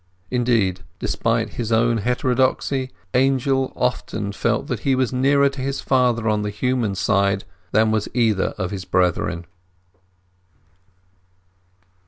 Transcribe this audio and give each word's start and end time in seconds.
Indeed, 0.31 0.81
despite 0.97 1.49
his 1.51 1.71
own 1.71 1.97
heterodoxy, 1.97 2.89
Angel 3.13 3.71
often 3.75 4.31
felt 4.31 4.65
that 4.65 4.79
he 4.79 4.95
was 4.95 5.13
nearer 5.13 5.47
to 5.49 5.61
his 5.61 5.79
father 5.79 6.27
on 6.27 6.41
the 6.41 6.49
human 6.49 6.95
side 6.95 7.43
than 7.71 7.91
was 7.91 8.09
either 8.15 8.55
of 8.57 8.71
his 8.71 8.83
brethren. 8.83 9.45